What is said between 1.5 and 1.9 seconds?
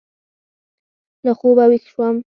وېښ